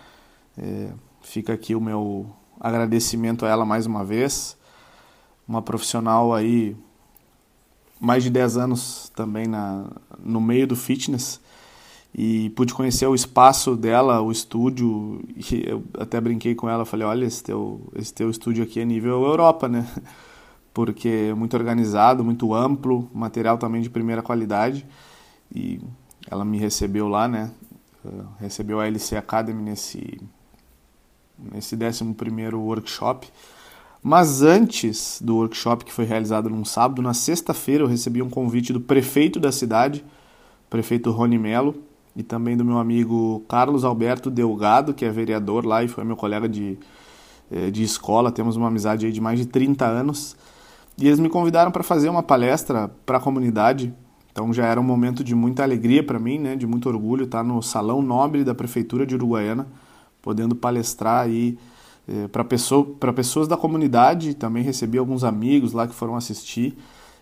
É, 0.56 0.90
fica 1.23 1.52
aqui 1.52 1.75
o 1.75 1.80
meu 1.80 2.26
agradecimento 2.61 3.47
a 3.47 3.49
ela 3.49 3.64
mais 3.64 3.87
uma 3.87 4.04
vez. 4.04 4.56
Uma 5.47 5.62
profissional 5.62 6.35
aí, 6.35 6.76
mais 8.00 8.23
de 8.23 8.30
10 8.30 8.56
anos 8.58 9.11
também 9.14 9.47
na, 9.47 9.87
no 10.18 10.40
meio 10.40 10.66
do 10.66 10.76
fitness. 10.76 11.40
E 12.14 12.50
pude 12.50 12.75
conhecer 12.75 13.06
o 13.06 13.14
espaço 13.14 13.76
dela, 13.76 14.20
o 14.20 14.32
estúdio. 14.32 15.23
E 15.37 15.64
eu 15.66 15.85
até 15.99 16.20
brinquei 16.20 16.54
com 16.54 16.68
ela, 16.68 16.85
falei: 16.85 17.06
olha, 17.06 17.25
esse 17.25 17.42
teu, 17.42 17.80
esse 17.94 18.12
teu 18.12 18.30
estúdio 18.30 18.64
aqui 18.64 18.80
é 18.80 18.85
nível 18.85 19.25
Europa, 19.25 19.68
né? 19.68 19.87
Porque 20.78 21.30
é 21.30 21.35
muito 21.35 21.56
organizado, 21.56 22.23
muito 22.23 22.54
amplo, 22.54 23.11
material 23.12 23.58
também 23.58 23.82
de 23.82 23.90
primeira 23.90 24.23
qualidade. 24.23 24.87
E 25.52 25.80
ela 26.30 26.44
me 26.44 26.56
recebeu 26.56 27.08
lá, 27.08 27.26
né? 27.26 27.50
Recebeu 28.38 28.78
a 28.78 28.87
LC 28.87 29.16
Academy 29.16 29.61
nesse 29.61 30.20
nesse 31.37 31.75
11 31.75 32.54
workshop. 32.54 33.28
Mas 34.00 34.40
antes 34.40 35.20
do 35.20 35.38
workshop, 35.38 35.85
que 35.85 35.92
foi 35.92 36.04
realizado 36.04 36.49
num 36.49 36.64
sábado, 36.64 37.02
na 37.02 37.12
sexta-feira 37.12 37.82
eu 37.82 37.88
recebi 37.88 38.23
um 38.23 38.30
convite 38.30 38.73
do 38.73 38.80
prefeito 38.80 39.40
da 39.40 39.50
cidade, 39.50 40.04
prefeito 40.70 41.11
Rony 41.11 41.38
Melo, 41.38 41.75
e 42.14 42.23
também 42.23 42.56
do 42.56 42.64
meu 42.64 42.78
amigo 42.78 43.44
Carlos 43.49 43.85
Alberto 43.85 44.30
Delgado, 44.30 44.94
que 44.94 45.04
é 45.04 45.11
vereador 45.11 45.66
lá 45.66 45.82
e 45.82 45.88
foi 45.88 46.04
meu 46.04 46.14
colega 46.14 46.49
de, 46.49 46.78
eh, 47.50 47.68
de 47.68 47.82
escola. 47.82 48.30
Temos 48.30 48.54
uma 48.54 48.68
amizade 48.68 49.06
aí 49.06 49.11
de 49.11 49.20
mais 49.20 49.40
de 49.40 49.47
30 49.47 49.85
anos. 49.85 50.37
E 50.99 51.07
eles 51.07 51.21
me 51.21 51.28
convidaram 51.28 51.71
para 51.71 51.83
fazer 51.83 52.09
uma 52.09 52.23
palestra 52.23 52.90
para 53.07 53.19
a 53.19 53.21
comunidade. 53.21 53.95
Então 54.33 54.52
já 54.52 54.67
era 54.67 54.81
um 54.81 54.85
momento 54.85 55.23
de 55.23 55.35
muita 55.35 55.62
alegria 55.62 56.02
para 56.02 56.19
mim, 56.19 56.38
né, 56.38 56.57
de 56.57 56.67
muito 56.67 56.88
orgulho 56.88 57.25
estar 57.25 57.43
no 57.43 57.62
Salão 57.62 58.02
Nobre 58.02 58.45
da 58.45 58.55
Prefeitura 58.55 59.07
de 59.07 59.14
Uruguaiana 59.14 59.67
podendo 60.23 60.55
palestrar 60.55 61.25
aí 61.25 61.59
é, 62.07 62.28
para 62.28 62.45
pessoa, 62.45 62.85
pessoas 63.14 63.49
da 63.49 63.57
comunidade. 63.57 64.35
Também 64.35 64.62
recebi 64.62 64.99
alguns 64.99 65.25
amigos 65.25 65.73
lá 65.73 65.87
que 65.87 65.95
foram 65.95 66.17
assistir. 66.17 66.76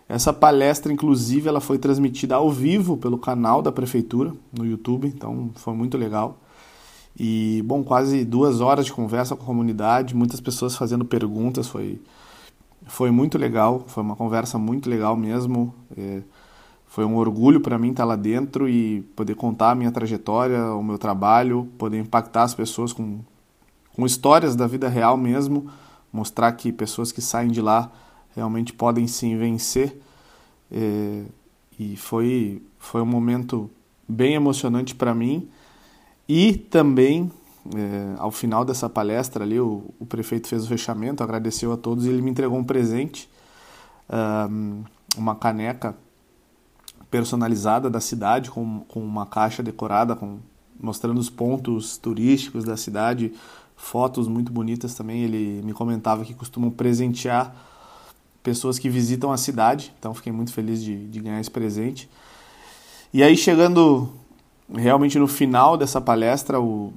Essa 0.09 0.31
palestra, 0.31 0.91
inclusive, 0.91 1.47
ela 1.49 1.59
foi 1.59 1.77
transmitida 1.77 2.35
ao 2.35 2.49
vivo 2.49 2.97
pelo 2.97 3.17
canal 3.17 3.61
da 3.61 3.71
prefeitura 3.71 4.33
no 4.51 4.65
YouTube, 4.65 5.07
então 5.07 5.51
foi 5.55 5.73
muito 5.73 5.97
legal. 5.97 6.39
E, 7.19 7.61
bom, 7.65 7.83
quase 7.83 8.23
duas 8.23 8.61
horas 8.61 8.85
de 8.85 8.93
conversa 8.93 9.35
com 9.35 9.43
a 9.43 9.45
comunidade, 9.45 10.15
muitas 10.15 10.39
pessoas 10.39 10.75
fazendo 10.75 11.03
perguntas, 11.03 11.67
foi, 11.67 11.99
foi 12.87 13.11
muito 13.11 13.37
legal, 13.37 13.83
foi 13.87 14.03
uma 14.03 14.15
conversa 14.15 14.57
muito 14.57 14.89
legal 14.89 15.15
mesmo. 15.15 15.73
É, 15.97 16.21
foi 16.87 17.05
um 17.05 17.15
orgulho 17.17 17.61
para 17.61 17.77
mim 17.77 17.91
estar 17.91 18.05
lá 18.05 18.15
dentro 18.15 18.67
e 18.67 19.01
poder 19.15 19.35
contar 19.35 19.71
a 19.71 19.75
minha 19.75 19.91
trajetória, 19.91 20.73
o 20.73 20.81
meu 20.81 20.97
trabalho, 20.97 21.69
poder 21.77 21.99
impactar 21.99 22.43
as 22.43 22.55
pessoas 22.55 22.93
com, 22.93 23.19
com 23.95 24.05
histórias 24.05 24.55
da 24.55 24.65
vida 24.65 24.87
real 24.87 25.17
mesmo, 25.17 25.69
mostrar 26.11 26.51
que 26.53 26.71
pessoas 26.71 27.11
que 27.11 27.21
saem 27.21 27.51
de 27.51 27.61
lá 27.61 27.91
realmente 28.35 28.73
podem 28.73 29.05
sim 29.05 29.37
vencer. 29.37 30.01
É, 30.71 31.23
e 31.79 31.95
foi, 31.95 32.61
foi 32.79 33.01
um 33.01 33.05
momento 33.05 33.69
bem 34.07 34.33
emocionante 34.33 34.95
para 34.95 35.13
mim. 35.13 35.47
E 36.27 36.53
também, 36.53 37.31
é, 37.75 38.15
ao 38.19 38.31
final 38.31 38.63
dessa 38.63 38.89
palestra 38.89 39.43
ali, 39.43 39.59
o, 39.59 39.93
o, 39.99 40.05
prefeito 40.05 40.47
fez 40.47 40.63
o 40.63 40.67
fechamento, 40.67 41.23
agradeceu 41.23 41.71
a 41.71 41.77
todos 41.77 42.05
e 42.05 42.09
ele 42.09 42.21
me 42.21 42.31
entregou 42.31 42.57
um 42.57 42.63
presente, 42.63 43.29
um, 44.49 44.83
uma 45.17 45.35
caneca 45.35 45.95
personalizada 47.09 47.89
da 47.89 47.99
cidade, 47.99 48.51
com, 48.51 48.81
com 48.81 48.99
uma 48.99 49.25
caixa 49.25 49.63
decorada, 49.63 50.15
com, 50.15 50.39
mostrando 50.79 51.19
os 51.19 51.29
pontos 51.29 51.97
turísticos 51.97 52.63
da 52.63 52.77
cidade, 52.77 53.33
fotos 53.75 54.27
muito 54.27 54.51
bonitas 54.51 54.93
também. 54.93 55.23
Ele 55.23 55.61
me 55.63 55.73
comentava 55.73 56.23
que 56.25 56.33
costumam 56.33 56.69
presentear 56.69 57.55
pessoas 58.43 58.79
que 58.79 58.89
visitam 58.89 59.31
a 59.31 59.37
cidade, 59.37 59.93
então 59.99 60.13
fiquei 60.13 60.31
muito 60.31 60.53
feliz 60.53 60.81
de, 60.81 61.07
de 61.07 61.19
ganhar 61.19 61.39
esse 61.39 61.51
presente. 61.51 62.09
E 63.13 63.23
aí, 63.23 63.35
chegando 63.35 64.09
realmente 64.73 65.17
no 65.17 65.27
final 65.27 65.77
dessa 65.77 65.99
palestra, 66.01 66.59
o, 66.59 66.93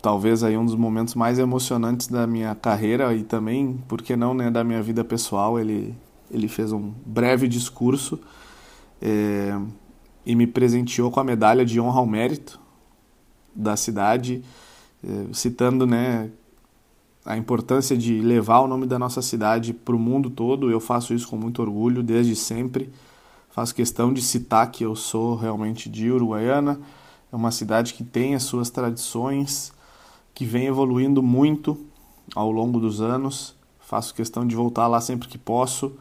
talvez 0.00 0.42
aí 0.42 0.56
um 0.56 0.64
dos 0.64 0.74
momentos 0.74 1.14
mais 1.14 1.38
emocionantes 1.38 2.08
da 2.08 2.26
minha 2.26 2.54
carreira 2.54 3.14
e 3.14 3.22
também, 3.22 3.78
por 3.88 4.02
que 4.02 4.16
não, 4.16 4.34
né, 4.34 4.50
da 4.50 4.62
minha 4.62 4.82
vida 4.82 5.04
pessoal, 5.04 5.58
ele, 5.58 5.94
ele 6.30 6.48
fez 6.48 6.72
um 6.72 6.92
breve 7.04 7.48
discurso 7.48 8.20
é, 9.00 9.58
e 10.24 10.34
me 10.34 10.46
presenteou 10.46 11.10
com 11.10 11.20
a 11.20 11.24
medalha 11.24 11.64
de 11.64 11.80
honra 11.80 12.00
ao 12.00 12.06
mérito 12.06 12.60
da 13.54 13.76
cidade, 13.76 14.42
é, 15.02 15.32
citando 15.32 15.86
né, 15.86 16.30
a 17.24 17.36
importância 17.36 17.96
de 17.96 18.20
levar 18.20 18.60
o 18.60 18.66
nome 18.66 18.86
da 18.86 18.98
nossa 18.98 19.20
cidade 19.20 19.72
para 19.72 19.94
o 19.94 19.98
mundo 19.98 20.30
todo. 20.30 20.70
Eu 20.70 20.80
faço 20.80 21.12
isso 21.12 21.28
com 21.28 21.36
muito 21.36 21.60
orgulho 21.60 22.02
desde 22.02 22.34
sempre. 22.34 22.90
Faço 23.50 23.74
questão 23.74 24.12
de 24.12 24.22
citar 24.22 24.70
que 24.70 24.84
eu 24.84 24.94
sou 24.94 25.34
realmente 25.34 25.88
de 25.88 26.10
Uruguaiana. 26.10 26.80
É 27.32 27.36
uma 27.36 27.50
cidade 27.50 27.92
que 27.92 28.04
tem 28.04 28.34
as 28.34 28.44
suas 28.44 28.70
tradições, 28.70 29.72
que 30.38 30.44
vem 30.44 30.66
evoluindo 30.66 31.20
muito 31.20 31.76
ao 32.32 32.52
longo 32.52 32.78
dos 32.78 33.00
anos. 33.00 33.56
Faço 33.80 34.14
questão 34.14 34.46
de 34.46 34.54
voltar 34.54 34.86
lá 34.86 35.00
sempre 35.00 35.26
que 35.26 35.36
posso. 35.36 35.98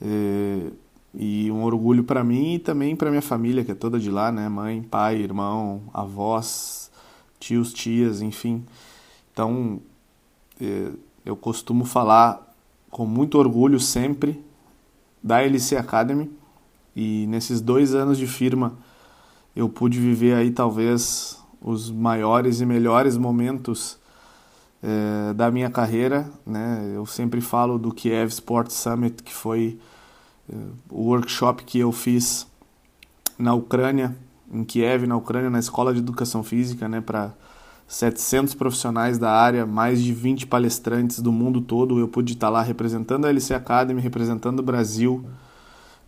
É, 0.00 0.70
e 1.12 1.50
um 1.50 1.64
orgulho 1.64 2.04
para 2.04 2.22
mim 2.22 2.54
e 2.54 2.58
também 2.60 2.94
para 2.94 3.10
minha 3.10 3.20
família, 3.20 3.64
que 3.64 3.72
é 3.72 3.74
toda 3.74 3.98
de 3.98 4.08
lá, 4.08 4.30
né? 4.30 4.48
Mãe, 4.48 4.84
pai, 4.84 5.16
irmão, 5.16 5.82
avós, 5.92 6.92
tios, 7.40 7.72
tias, 7.72 8.22
enfim. 8.22 8.64
Então, 9.32 9.80
é, 10.60 10.92
eu 11.24 11.34
costumo 11.34 11.84
falar 11.84 12.54
com 12.88 13.04
muito 13.04 13.36
orgulho 13.36 13.80
sempre 13.80 14.40
da 15.20 15.42
LC 15.42 15.76
Academy 15.76 16.30
e 16.94 17.26
nesses 17.26 17.60
dois 17.60 17.96
anos 17.96 18.16
de 18.16 18.28
firma 18.28 18.78
eu 19.56 19.68
pude 19.68 19.98
viver 19.98 20.34
aí 20.34 20.52
talvez 20.52 21.44
os 21.60 21.90
maiores 21.90 22.60
e 22.60 22.66
melhores 22.66 23.16
momentos 23.16 23.98
é, 24.82 25.32
da 25.34 25.50
minha 25.50 25.70
carreira, 25.70 26.30
né? 26.46 26.92
Eu 26.94 27.06
sempre 27.06 27.40
falo 27.40 27.78
do 27.78 27.92
Kiev 27.92 28.28
Sports 28.28 28.74
Summit 28.76 29.22
que 29.22 29.32
foi 29.32 29.78
o 30.90 31.10
workshop 31.10 31.64
que 31.64 31.78
eu 31.78 31.90
fiz 31.90 32.46
na 33.38 33.54
Ucrânia, 33.54 34.16
em 34.52 34.64
Kiev, 34.64 35.06
na 35.06 35.16
Ucrânia, 35.16 35.50
na 35.50 35.58
Escola 35.58 35.92
de 35.92 35.98
Educação 35.98 36.42
Física, 36.42 36.88
né, 36.88 37.00
para 37.00 37.32
700 37.88 38.54
profissionais 38.54 39.18
da 39.18 39.30
área, 39.30 39.66
mais 39.66 40.02
de 40.02 40.12
20 40.12 40.46
palestrantes 40.46 41.20
do 41.20 41.32
mundo 41.32 41.60
todo. 41.60 41.98
Eu 41.98 42.08
pude 42.08 42.32
estar 42.32 42.48
lá 42.48 42.62
representando 42.62 43.26
a 43.26 43.28
LC 43.28 43.54
Academy, 43.54 44.00
representando 44.00 44.60
o 44.60 44.62
Brasil 44.62 45.24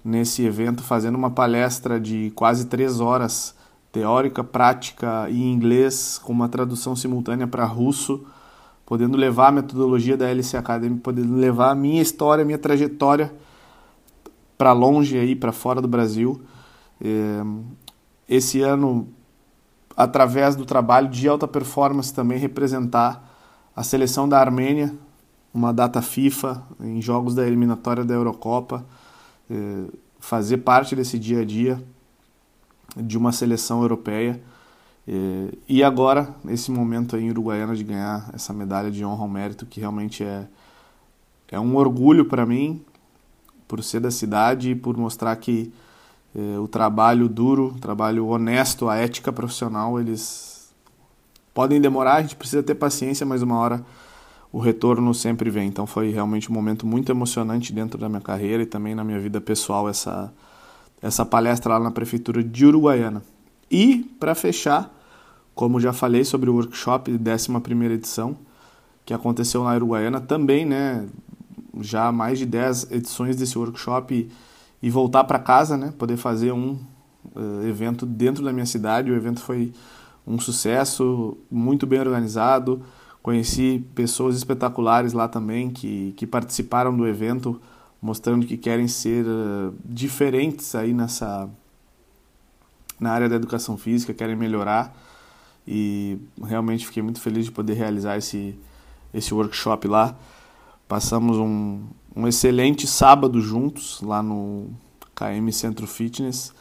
nesse 0.05 0.43
evento, 0.43 0.83
fazendo 0.83 1.17
uma 1.17 1.31
palestra 1.31 2.01
de 2.01 2.33
quase 2.35 2.67
três 2.67 3.01
horas, 3.01 3.55
teórica, 3.93 4.45
prática 4.45 5.29
em 5.31 5.53
inglês, 5.53 6.19
com 6.19 6.33
uma 6.33 6.49
tradução 6.49 6.95
simultânea 6.95 7.47
para 7.47 7.65
russo, 7.65 8.25
podendo 8.85 9.17
levar 9.17 9.49
a 9.49 9.53
metodologia 9.53 10.17
da 10.17 10.29
LC 10.29 10.57
Academy, 10.57 10.99
podendo 10.99 11.35
levar 11.35 11.71
a 11.71 11.75
minha 11.75 12.03
história, 12.03 12.43
a 12.43 12.45
minha 12.45 12.59
trajetória 12.59 13.33
para 14.57 14.73
longe 14.73 15.17
aí, 15.19 15.37
para 15.37 15.53
fora 15.53 15.81
do 15.81 15.89
Brasil. 15.89 16.41
É, 17.01 17.43
esse 18.29 18.61
ano, 18.61 19.09
através 19.97 20.57
do 20.57 20.65
trabalho 20.65 21.09
de 21.09 21.29
alta 21.29 21.47
performance, 21.47 22.13
também 22.13 22.39
representar 22.39 23.25
a 23.75 23.83
seleção 23.83 24.29
da 24.29 24.39
Armênia, 24.39 24.95
uma 25.53 25.73
data 25.73 26.03
FIFA 26.03 26.63
em 26.81 27.01
jogos 27.01 27.35
da 27.35 27.47
eliminatória 27.47 28.05
da 28.05 28.15
Eurocopa, 28.15 28.85
é, 29.51 29.85
fazer 30.19 30.59
parte 30.59 30.97
desse 30.97 31.19
dia 31.19 31.41
a 31.41 31.45
dia 31.45 31.83
de 33.03 33.17
uma 33.17 33.33
seleção 33.33 33.83
europeia. 33.83 34.41
E 35.67 35.83
agora, 35.83 36.35
nesse 36.45 36.71
momento 36.71 37.17
aí 37.17 37.25
em 37.25 37.31
Uruguaiana, 37.31 37.75
de 37.75 37.83
ganhar 37.83 38.29
essa 38.35 38.53
medalha 38.53 38.91
de 38.91 39.05
honra 39.05 39.23
ao 39.23 39.29
mérito, 39.29 39.65
que 39.65 39.81
realmente 39.81 40.23
é, 40.23 40.47
é 41.51 41.59
um 41.59 41.77
orgulho 41.77 42.27
para 42.27 42.45
mim, 42.45 42.83
por 43.67 43.83
ser 43.83 44.01
da 44.01 44.11
cidade 44.11 44.71
e 44.71 44.75
por 44.75 44.97
mostrar 44.97 45.35
que 45.37 45.73
é, 46.35 46.59
o 46.59 46.69
trabalho 46.69 47.29
duro, 47.29 47.75
o 47.77 47.81
trabalho 47.81 48.27
honesto, 48.27 48.89
a 48.89 48.97
ética 48.97 49.33
profissional, 49.33 49.99
eles 49.99 50.73
podem 51.55 51.81
demorar, 51.81 52.17
a 52.17 52.23
gente 52.23 52.37
precisa 52.37 52.63
ter 52.63 52.75
paciência, 52.75 53.27
mas 53.27 53.43
uma 53.43 53.57
hora 53.59 53.85
o 54.53 54.59
retorno 54.59 55.13
sempre 55.13 55.51
vem. 55.51 55.69
Então 55.69 55.87
foi 55.87 56.11
realmente 56.11 56.51
um 56.51 56.55
momento 56.55 56.87
muito 56.87 57.11
emocionante 57.11 57.73
dentro 57.73 57.99
da 57.99 58.09
minha 58.09 58.21
carreira 58.21 58.63
e 58.63 58.67
também 58.67 58.95
na 58.95 59.05
minha 59.05 59.19
vida 59.19 59.41
pessoal 59.41 59.89
essa 59.89 60.33
essa 61.01 61.25
palestra 61.25 61.75
lá 61.75 61.81
na 61.81 61.91
prefeitura 61.91 62.43
de 62.43 62.67
Uruguaiana. 62.67 63.23
E 63.71 63.99
para 64.19 64.35
fechar, 64.35 64.93
como 65.55 65.81
já 65.81 65.93
falei 65.93 66.25
sobre 66.25 66.51
o 66.51 66.55
workshop 66.55 67.11
11ª 67.13 67.91
edição, 67.91 68.37
que 69.05 69.15
aconteceu 69.15 69.65
na 69.65 69.75
Uruguaiana, 69.75 70.21
também, 70.21 70.67
né, 70.67 71.07
já 71.81 72.11
mais 72.13 72.39
de 72.39 72.47
10 72.47 72.91
edições 72.91 73.37
desse 73.37 73.57
workshop 73.59 74.15
e, 74.15 74.87
e 74.87 74.91
voltar 74.91 75.25
para 75.25 75.39
casa, 75.39 75.77
né, 75.77 75.93
poder 75.97 76.17
fazer 76.17 76.53
um 76.53 76.79
uh, 77.35 77.67
evento 77.67 78.05
dentro 78.05 78.45
da 78.45 78.53
minha 78.53 78.67
cidade. 78.67 79.11
O 79.11 79.17
evento 79.17 79.41
foi 79.41 79.73
um 80.27 80.39
sucesso, 80.39 81.39
muito 81.51 81.87
bem 81.87 82.01
organizado, 82.01 82.83
Conheci 83.29 83.85
pessoas 83.95 84.37
espetaculares 84.37 85.13
lá 85.13 85.29
também 85.29 85.71
que, 85.71 86.15
que 86.17 86.27
participaram 86.27 86.97
do 86.97 87.07
evento, 87.07 87.61
mostrando 88.01 88.47
que 88.47 88.57
querem 88.57 88.89
ser 88.89 89.25
uh, 89.27 89.75
diferentes 89.85 90.75
aí 90.75 90.93
nessa 90.93 91.49
na 92.99 93.13
área 93.13 93.29
da 93.29 93.37
educação 93.37 93.77
física, 93.77 94.13
querem 94.13 94.35
melhorar 94.35 94.93
e 95.67 96.19
realmente 96.43 96.87
fiquei 96.87 97.03
muito 97.03 97.21
feliz 97.21 97.45
de 97.45 97.53
poder 97.53 97.75
realizar 97.75 98.17
esse 98.17 98.59
esse 99.13 99.33
workshop 99.33 99.89
lá. 99.89 100.17
Passamos 100.87 101.37
um, 101.39 101.83
um 102.15 102.27
excelente 102.27 102.87
sábado 102.87 103.41
juntos 103.41 104.01
lá 104.03 104.23
no 104.23 104.71
KM 105.15 105.53
Centro 105.53 105.87
Fitness 105.87 106.53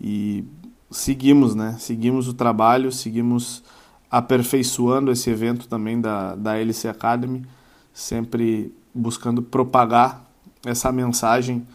e 0.00 0.44
seguimos, 0.90 1.54
né? 1.54 1.76
Seguimos 1.78 2.28
o 2.28 2.34
trabalho, 2.34 2.92
seguimos 2.92 3.62
aperfeiçoando 4.10 5.10
esse 5.10 5.28
evento 5.28 5.66
também 5.66 6.00
da, 6.00 6.34
da 6.36 6.56
LC 6.56 6.88
Academy, 6.88 7.44
sempre 7.92 8.72
buscando 8.94 9.42
propagar 9.42 10.24
essa 10.64 10.90
mensagem 10.92 11.66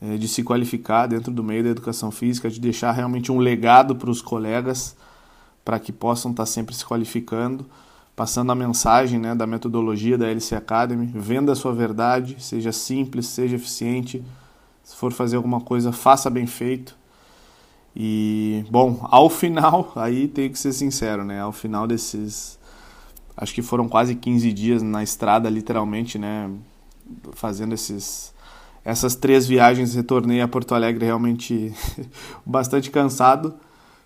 é, 0.00 0.16
de 0.16 0.26
se 0.28 0.42
qualificar 0.42 1.06
dentro 1.06 1.32
do 1.32 1.42
meio 1.42 1.62
da 1.62 1.70
educação 1.70 2.10
física, 2.10 2.50
de 2.50 2.60
deixar 2.60 2.92
realmente 2.92 3.30
um 3.30 3.38
legado 3.38 3.96
para 3.96 4.10
os 4.10 4.20
colegas, 4.20 4.96
para 5.64 5.78
que 5.78 5.92
possam 5.92 6.30
estar 6.30 6.46
sempre 6.46 6.74
se 6.74 6.84
qualificando, 6.84 7.66
passando 8.16 8.52
a 8.52 8.54
mensagem 8.54 9.18
né, 9.18 9.34
da 9.34 9.46
metodologia 9.46 10.18
da 10.18 10.28
LC 10.28 10.54
Academy, 10.56 11.06
venda 11.14 11.52
a 11.52 11.56
sua 11.56 11.72
verdade, 11.72 12.36
seja 12.38 12.72
simples, 12.72 13.26
seja 13.26 13.56
eficiente, 13.56 14.22
se 14.82 14.96
for 14.96 15.12
fazer 15.12 15.36
alguma 15.36 15.60
coisa, 15.60 15.92
faça 15.92 16.28
bem 16.28 16.46
feito, 16.46 16.96
e, 17.94 18.64
bom, 18.70 19.06
ao 19.10 19.28
final, 19.28 19.92
aí 19.96 20.26
tenho 20.26 20.50
que 20.50 20.58
ser 20.58 20.72
sincero, 20.72 21.24
né? 21.24 21.40
Ao 21.40 21.52
final 21.52 21.86
desses. 21.86 22.58
Acho 23.36 23.54
que 23.54 23.62
foram 23.62 23.88
quase 23.88 24.14
15 24.14 24.52
dias 24.52 24.82
na 24.82 25.02
estrada, 25.02 25.48
literalmente, 25.48 26.18
né? 26.18 26.50
Fazendo 27.32 27.74
esses, 27.74 28.32
essas 28.84 29.14
três 29.14 29.46
viagens, 29.46 29.94
retornei 29.94 30.40
a 30.40 30.48
Porto 30.48 30.74
Alegre 30.74 31.04
realmente 31.04 31.72
bastante 32.44 32.90
cansado 32.90 33.54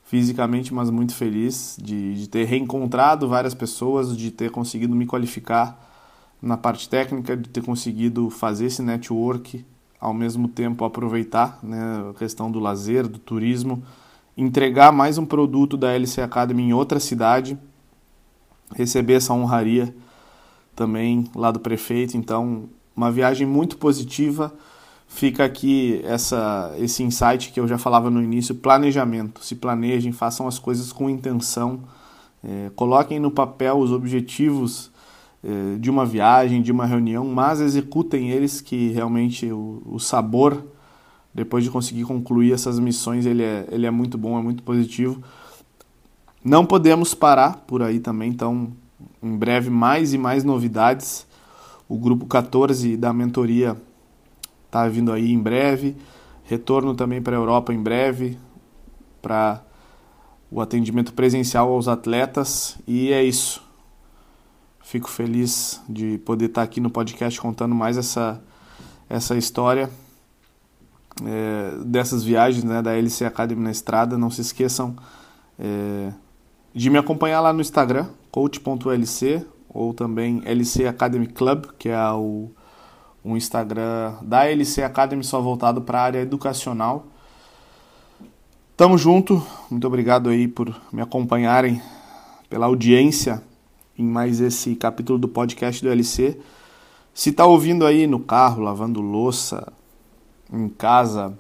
fisicamente, 0.04 0.72
mas 0.72 0.88
muito 0.88 1.14
feliz 1.14 1.76
de, 1.82 2.14
de 2.14 2.28
ter 2.28 2.44
reencontrado 2.44 3.28
várias 3.28 3.54
pessoas, 3.54 4.16
de 4.16 4.30
ter 4.30 4.50
conseguido 4.50 4.94
me 4.94 5.04
qualificar 5.04 5.84
na 6.40 6.56
parte 6.56 6.88
técnica, 6.88 7.36
de 7.36 7.48
ter 7.48 7.62
conseguido 7.62 8.30
fazer 8.30 8.66
esse 8.66 8.82
network 8.82 9.64
ao 10.00 10.14
mesmo 10.14 10.46
tempo 10.46 10.84
aproveitar 10.84 11.58
né, 11.62 12.10
a 12.10 12.14
questão 12.14 12.50
do 12.50 12.60
lazer, 12.60 13.08
do 13.08 13.18
turismo, 13.18 13.82
entregar 14.36 14.92
mais 14.92 15.18
um 15.18 15.26
produto 15.26 15.76
da 15.76 15.92
LC 15.92 16.20
Academy 16.20 16.62
em 16.62 16.72
outra 16.72 17.00
cidade, 17.00 17.58
receber 18.74 19.14
essa 19.14 19.32
honraria 19.32 19.94
também 20.74 21.28
lá 21.34 21.50
do 21.50 21.58
prefeito. 21.58 22.16
Então, 22.16 22.68
uma 22.96 23.10
viagem 23.10 23.46
muito 23.46 23.76
positiva. 23.76 24.52
Fica 25.06 25.44
aqui 25.44 26.00
essa, 26.04 26.74
esse 26.78 27.02
insight 27.02 27.52
que 27.52 27.60
eu 27.60 27.68
já 27.68 27.78
falava 27.78 28.10
no 28.10 28.22
início: 28.22 28.54
planejamento. 28.54 29.44
Se 29.44 29.54
planejem, 29.54 30.12
façam 30.12 30.48
as 30.48 30.58
coisas 30.58 30.92
com 30.92 31.08
intenção, 31.08 31.80
é, 32.42 32.70
coloquem 32.74 33.20
no 33.20 33.30
papel 33.30 33.78
os 33.78 33.92
objetivos 33.92 34.90
eh, 35.44 35.78
de 35.78 35.88
uma 35.88 36.04
viagem, 36.04 36.60
de 36.60 36.72
uma 36.72 36.84
reunião, 36.84 37.24
mas 37.24 37.60
executem 37.60 38.30
eles 38.30 38.60
que 38.60 38.90
realmente 38.90 39.46
o, 39.52 39.80
o 39.86 40.00
sabor 40.00 40.64
depois 41.32 41.62
de 41.62 41.70
conseguir 41.70 42.02
concluir 42.02 42.52
essas 42.52 42.80
missões 42.80 43.24
ele 43.26 43.44
é, 43.44 43.64
ele 43.70 43.86
é 43.86 43.90
muito 43.90 44.18
bom, 44.18 44.36
é 44.36 44.42
muito 44.42 44.64
positivo. 44.64 45.22
Não 46.42 46.66
podemos 46.66 47.14
parar 47.14 47.58
por 47.66 47.80
aí 47.80 48.00
também, 48.00 48.30
então 48.30 48.72
em 49.22 49.36
breve 49.36 49.70
mais 49.70 50.12
e 50.12 50.18
mais 50.18 50.42
novidades. 50.42 51.24
O 51.88 51.98
grupo 51.98 52.26
14 52.26 52.96
da 52.96 53.12
mentoria 53.12 53.76
está 54.66 54.88
vindo 54.88 55.12
aí 55.12 55.32
em 55.32 55.38
breve. 55.38 55.96
Retorno 56.44 56.94
também 56.94 57.22
para 57.22 57.36
a 57.36 57.40
Europa 57.40 57.72
em 57.72 57.82
breve, 57.82 58.38
para 59.22 59.62
o 60.50 60.60
atendimento 60.60 61.12
presencial 61.12 61.72
aos 61.72 61.88
atletas. 61.88 62.78
E 62.86 63.12
é 63.12 63.22
isso. 63.22 63.62
Fico 64.82 65.10
feliz 65.10 65.82
de 65.88 66.18
poder 66.18 66.46
estar 66.46 66.62
aqui 66.62 66.80
no 66.80 66.90
podcast 66.90 67.40
contando 67.40 67.74
mais 67.74 67.96
essa, 67.96 68.40
essa 69.08 69.36
história 69.36 69.90
é, 71.24 71.78
dessas 71.84 72.22
viagens 72.22 72.64
né, 72.64 72.82
da 72.82 72.96
LC 72.96 73.24
Academy 73.24 73.62
na 73.62 73.70
estrada. 73.70 74.18
Não 74.18 74.30
se 74.30 74.40
esqueçam 74.40 74.96
é, 75.58 76.12
de 76.74 76.90
me 76.90 76.98
acompanhar 76.98 77.40
lá 77.40 77.52
no 77.52 77.60
Instagram, 77.60 78.06
coach.lc, 78.30 79.46
ou 79.76 79.92
também 79.92 80.40
LC 80.46 80.86
Academy 80.86 81.26
Club, 81.26 81.66
que 81.78 81.90
é 81.90 82.10
o, 82.12 82.50
o 83.22 83.36
Instagram 83.36 84.14
da 84.22 84.46
LC 84.50 84.82
Academy, 84.82 85.22
só 85.22 85.40
voltado 85.40 85.82
para 85.82 86.00
a 86.00 86.02
área 86.02 86.20
educacional. 86.20 87.06
Tamo 88.74 88.96
junto, 88.96 89.42
muito 89.70 89.86
obrigado 89.86 90.30
aí 90.30 90.48
por 90.48 90.74
me 90.90 91.02
acompanharem, 91.02 91.80
pela 92.48 92.66
audiência 92.66 93.42
em 93.98 94.04
mais 94.04 94.40
esse 94.40 94.74
capítulo 94.76 95.18
do 95.18 95.28
podcast 95.28 95.82
do 95.82 95.90
LC. 95.90 96.38
Se 97.12 97.30
está 97.30 97.44
ouvindo 97.44 97.86
aí 97.86 98.06
no 98.06 98.20
carro, 98.20 98.62
lavando 98.62 99.00
louça, 99.00 99.72
em 100.50 100.68
casa, 100.68 101.36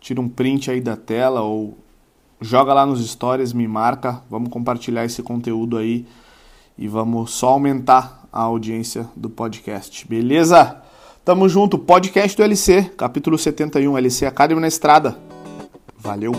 tira 0.00 0.20
um 0.20 0.28
print 0.28 0.70
aí 0.70 0.80
da 0.80 0.96
tela 0.96 1.42
ou 1.42 1.76
joga 2.40 2.72
lá 2.72 2.86
nos 2.86 3.04
stories, 3.08 3.52
me 3.52 3.66
marca, 3.66 4.22
vamos 4.30 4.50
compartilhar 4.50 5.04
esse 5.04 5.22
conteúdo 5.22 5.76
aí 5.76 6.06
e 6.78 6.88
vamos 6.88 7.32
só 7.32 7.50
aumentar 7.50 8.26
a 8.32 8.42
audiência 8.42 9.08
do 9.16 9.30
podcast. 9.30 10.06
Beleza? 10.06 10.82
Tamo 11.24 11.48
junto, 11.48 11.78
podcast 11.78 12.36
do 12.36 12.44
LC, 12.44 12.92
capítulo 12.96 13.36
71, 13.36 13.98
LC 13.98 14.26
Academy 14.26 14.60
na 14.60 14.68
estrada. 14.68 15.18
Valeu. 15.98 16.32